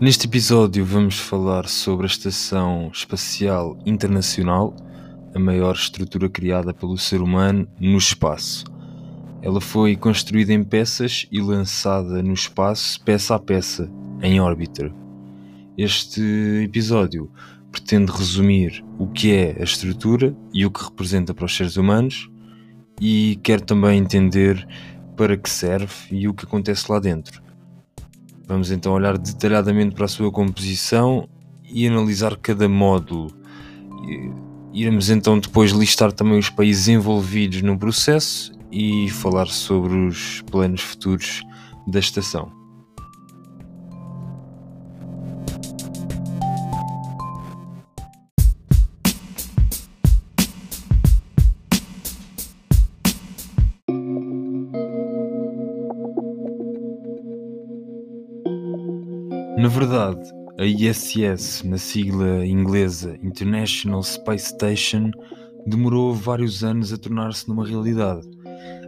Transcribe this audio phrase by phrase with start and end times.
[0.00, 4.74] Neste episódio vamos falar sobre a Estação Espacial Internacional,
[5.32, 8.64] a maior estrutura criada pelo ser humano no espaço.
[9.40, 13.88] Ela foi construída em peças e lançada no espaço peça a peça,
[14.20, 14.92] em órbita.
[15.78, 16.20] Este
[16.64, 17.30] episódio
[17.70, 22.28] pretende resumir o que é a estrutura e o que representa para os seres humanos
[23.00, 24.66] e quer também entender
[25.16, 27.42] para que serve e o que acontece lá dentro.
[28.46, 31.28] Vamos então olhar detalhadamente para a sua composição
[31.64, 33.30] e analisar cada módulo.
[34.72, 40.82] Iremos então depois listar também os países envolvidos no processo e falar sobre os planos
[40.82, 41.42] futuros
[41.86, 42.63] da estação.
[59.64, 60.20] Na verdade,
[60.58, 65.10] a ISS, na sigla inglesa International Space Station,
[65.66, 68.28] demorou vários anos a tornar-se numa realidade.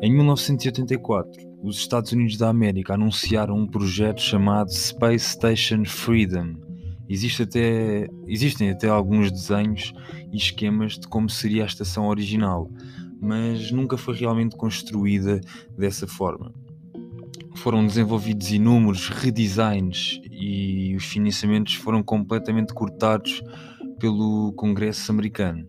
[0.00, 6.54] Em 1984, os Estados Unidos da América anunciaram um projeto chamado Space Station Freedom.
[7.08, 9.92] Existe até, existem até alguns desenhos
[10.32, 12.70] e esquemas de como seria a estação original,
[13.20, 15.40] mas nunca foi realmente construída
[15.76, 16.54] dessa forma
[17.56, 23.42] foram desenvolvidos inúmeros redesigns e os financiamentos foram completamente cortados
[23.98, 25.66] pelo Congresso americano.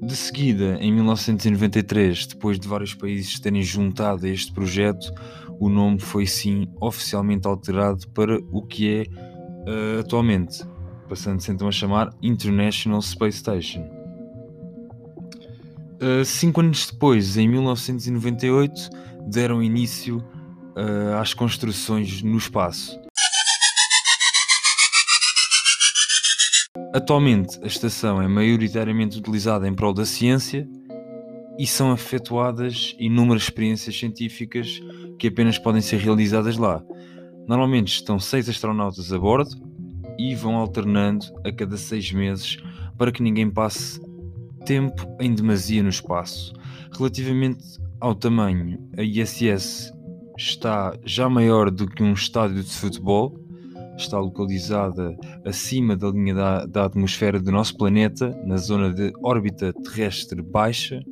[0.00, 5.12] De seguida, em 1993, depois de vários países terem juntado a este projeto,
[5.58, 10.64] o nome foi sim oficialmente alterado para o que é uh, atualmente,
[11.08, 13.82] passando-se então a chamar International Space Station.
[16.00, 18.90] Uh, cinco anos depois, em 1998,
[19.28, 20.24] deram início
[20.78, 22.98] uh, às construções no espaço.
[26.94, 30.66] Atualmente, a estação é maioritariamente utilizada em prol da ciência
[31.58, 34.80] e são efetuadas inúmeras experiências científicas
[35.18, 36.82] que apenas podem ser realizadas lá.
[37.46, 39.50] Normalmente estão seis astronautas a bordo
[40.18, 42.56] e vão alternando a cada seis meses
[42.96, 44.00] para que ninguém passe
[44.64, 46.52] tempo em demasia no espaço.
[46.96, 47.64] Relativamente
[48.00, 49.92] ao tamanho, a ISS
[50.38, 53.36] está já maior do que um estádio de futebol,
[53.96, 59.72] está localizada acima da linha da, da, atmosfera do nosso planeta, na zona de órbita
[59.72, 61.02] terrestre baixa.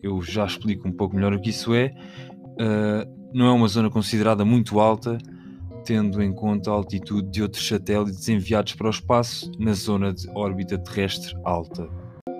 [0.00, 1.92] Eu já explico um pouco melhor o que isso é.
[2.52, 5.18] Uh, não é uma zona considerada muito alta,
[5.84, 10.28] tendo em conta a altitude de outros satélites enviados para o espaço na zona de
[10.36, 11.88] órbita terrestre alta.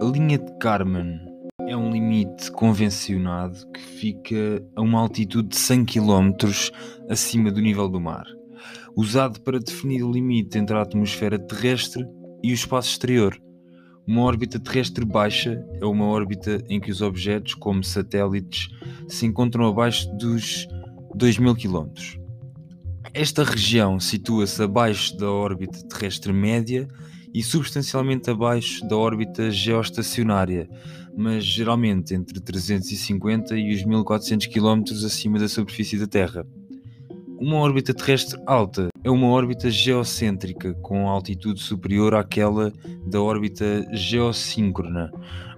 [0.00, 1.27] A linha de Kármán
[1.68, 6.32] é um limite convencionado que fica a uma altitude de 100 km
[7.10, 8.24] acima do nível do mar,
[8.96, 12.06] usado para definir o limite entre a atmosfera terrestre
[12.42, 13.38] e o espaço exterior.
[14.06, 18.70] Uma órbita terrestre baixa é uma órbita em que os objetos, como satélites,
[19.06, 20.66] se encontram abaixo dos
[21.14, 21.88] 2000 km.
[23.12, 26.88] Esta região situa-se abaixo da órbita terrestre média
[27.34, 30.66] e substancialmente abaixo da órbita geoestacionária,
[31.18, 36.46] mas geralmente entre 350 e os 1400 km acima da superfície da Terra.
[37.40, 42.72] Uma órbita terrestre alta é uma órbita geocêntrica com altitude superior àquela
[43.04, 45.10] da órbita geossíncrona.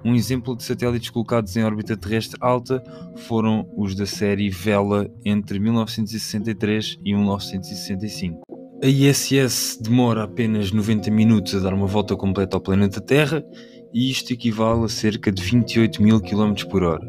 [0.02, 2.82] Um exemplo de satélites colocados em órbita terrestre alta
[3.16, 8.40] foram os da série Vela entre 1963 e 1965.
[8.82, 13.44] A ISS demora apenas 90 minutos a dar uma volta completa ao planeta Terra
[13.92, 17.06] e isto equivale a cerca de 28 mil km por hora.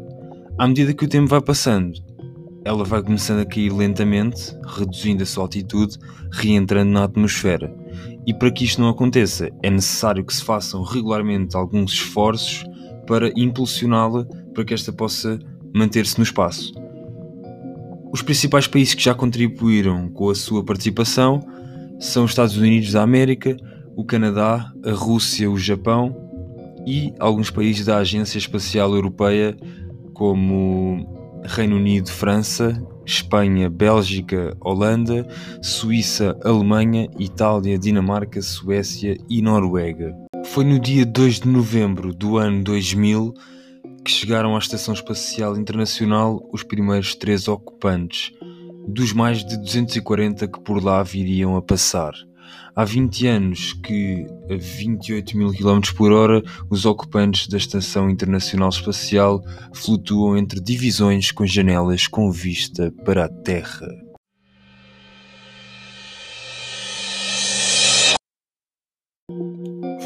[0.58, 1.92] À medida que o tempo vai passando,
[2.64, 5.98] ela vai começando a cair lentamente, reduzindo a sua altitude,
[6.30, 7.74] reentrando na atmosfera.
[8.26, 12.64] E para que isto não aconteça, é necessário que se façam regularmente alguns esforços
[13.06, 15.38] para impulsioná-la para que esta possa
[15.74, 16.72] manter-se no espaço.
[18.12, 21.40] Os principais países que já contribuíram com a sua participação
[21.98, 23.56] são os Estados Unidos da América,
[23.96, 26.21] o Canadá, a Rússia, o Japão
[26.86, 29.56] e alguns países da Agência Espacial Europeia,
[30.14, 31.06] como
[31.44, 35.26] Reino Unido, França, Espanha, Bélgica, Holanda,
[35.60, 40.14] Suíça, Alemanha, Itália, Dinamarca, Suécia e Noruega.
[40.46, 43.34] Foi no dia 2 de novembro do ano 2000
[44.04, 48.32] que chegaram à Estação Espacial Internacional os primeiros três ocupantes,
[48.86, 52.12] dos mais de 240 que por lá viriam a passar.
[52.74, 58.70] Há 20 anos que, a 28 mil km por hora, os ocupantes da Estação Internacional
[58.70, 59.42] Espacial
[59.74, 63.88] flutuam entre divisões com janelas com vista para a Terra.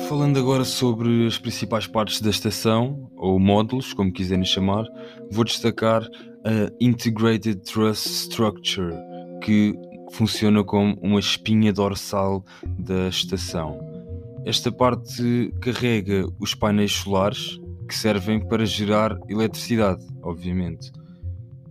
[0.09, 4.85] Falando agora sobre as principais partes da estação, ou módulos, como quiserem chamar,
[5.31, 6.03] vou destacar
[6.45, 8.95] a Integrated Truss Structure,
[9.43, 9.75] que
[10.13, 12.45] funciona como uma espinha dorsal
[12.79, 13.79] da estação.
[14.45, 17.59] Esta parte carrega os painéis solares
[17.89, 20.93] que servem para gerar eletricidade, obviamente.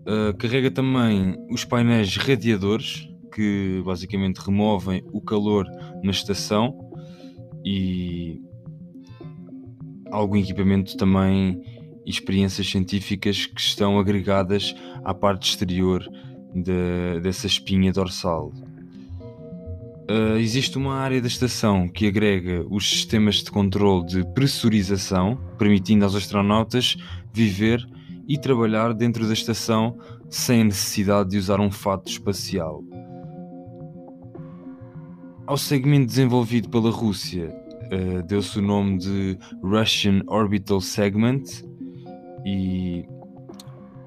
[0.01, 5.65] Uh, carrega também os painéis radiadores que basicamente removem o calor
[6.03, 6.77] na estação
[7.65, 8.39] e
[10.11, 11.61] algum equipamento também
[12.05, 16.07] experiências científicas que estão agregadas à parte exterior
[16.55, 18.51] de, dessa espinha dorsal.
[20.09, 26.05] Uh, existe uma área da estação que agrega os sistemas de controle de pressurização, permitindo
[26.05, 26.95] aos astronautas
[27.33, 27.83] viver
[28.27, 29.97] e trabalhar dentro da estação
[30.29, 32.83] sem necessidade de usar um fato espacial.
[35.47, 37.49] Ao segmento desenvolvido pela Rússia,
[37.91, 41.43] uh, deu-se o nome de Russian Orbital Segment
[42.45, 43.05] e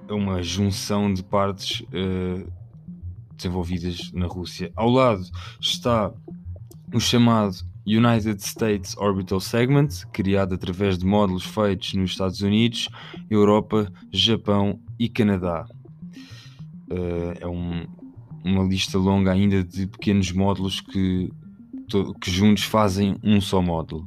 [0.08, 2.50] é uma junção de partes uh,
[3.36, 4.72] desenvolvidas na Rússia.
[4.74, 5.22] Ao lado
[5.60, 6.12] está
[6.92, 7.56] o chamado
[7.86, 12.88] United States Orbital Segment, criado através de módulos feitos nos Estados Unidos,
[13.30, 15.66] Europa, Japão e Canadá.
[16.90, 17.86] Uh, é um,
[18.44, 21.30] uma lista longa ainda de pequenos módulos que,
[22.20, 24.06] que juntos fazem um só módulo.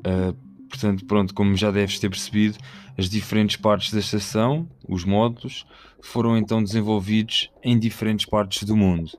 [0.00, 2.58] Uh, portanto, pronto, como já deves ter percebido,
[2.96, 5.66] as diferentes partes da estação, os módulos,
[6.00, 9.10] foram então desenvolvidos em diferentes partes do mundo.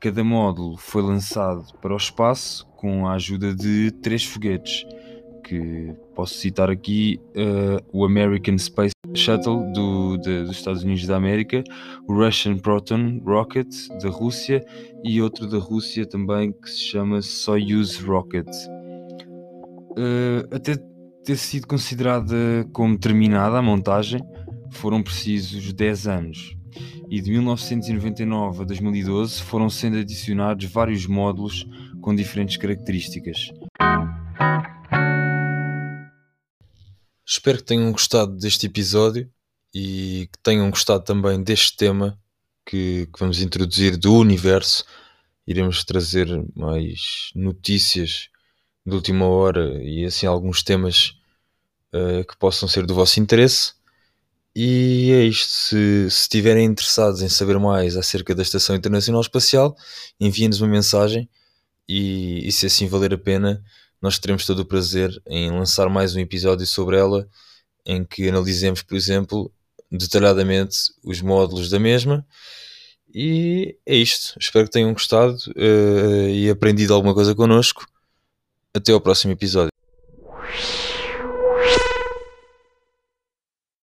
[0.00, 4.86] Cada módulo foi lançado para o espaço com a ajuda de três foguetes,
[5.44, 11.16] que posso citar aqui uh, o American Space Shuttle do, de, dos Estados Unidos da
[11.16, 11.62] América,
[12.08, 13.68] o Russian Proton Rocket
[14.02, 14.64] da Rússia
[15.04, 18.48] e outro da Rússia também que se chama Soyuz Rocket.
[19.90, 20.76] Uh, até
[21.30, 22.34] ter sido considerada
[22.72, 24.20] como terminada a montagem,
[24.72, 26.56] foram precisos 10 anos.
[27.08, 31.64] E de 1999 a 2012 foram sendo adicionados vários módulos
[32.00, 33.52] com diferentes características.
[37.24, 39.30] Espero que tenham gostado deste episódio
[39.72, 42.18] e que tenham gostado também deste tema
[42.66, 44.84] que, que vamos introduzir do universo.
[45.46, 48.28] Iremos trazer mais notícias
[48.84, 51.19] de última hora e assim alguns temas
[51.94, 53.72] uh, que possam ser do vosso interesse.
[54.54, 55.48] E é isto.
[55.50, 59.76] Se, se estiverem interessados em saber mais acerca da Estação Internacional Espacial,
[60.18, 61.28] enviem-nos uma mensagem
[61.88, 63.62] e, e, se assim valer a pena,
[64.00, 67.28] nós teremos todo o prazer em lançar mais um episódio sobre ela,
[67.84, 69.52] em que analisemos, por exemplo,
[69.90, 72.24] detalhadamente os módulos da mesma.
[73.12, 74.38] E é isto.
[74.38, 77.86] Espero que tenham gostado uh, e aprendido alguma coisa connosco.
[78.72, 79.69] Até ao próximo episódio.